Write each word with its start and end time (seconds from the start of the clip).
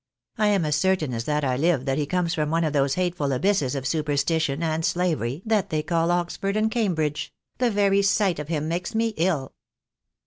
I 0.39 0.47
am 0.47 0.65
as 0.65 0.75
certain 0.77 1.13
as 1.13 1.25
that 1.25 1.43
I 1.43 1.55
live 1.55 1.85
that 1.85 1.99
he 1.99 2.07
comes 2.07 2.33
from 2.33 2.49
one 2.49 2.63
of 2.63 2.73
those 2.73 2.95
hateful 2.95 3.31
abysses 3.31 3.75
of 3.75 3.85
superstition 3.85 4.63
and 4.63 4.83
slavery 4.83 5.43
that 5.45 5.69
they 5.69 5.83
call 5.83 6.09
Oxford 6.09 6.57
and 6.57 6.71
Cambridge!— 6.71 7.31
the 7.59 7.69
very 7.69 8.01
sight 8.01 8.39
of 8.39 8.47
him 8.47 8.67
makes 8.67 8.95
me 8.95 9.09
ill 9.09 9.53